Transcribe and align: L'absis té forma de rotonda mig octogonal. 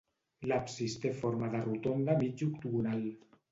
L'absis 0.51 0.95
té 1.03 1.11
forma 1.19 1.51
de 1.57 1.63
rotonda 1.67 2.17
mig 2.25 2.45
octogonal. 2.49 3.07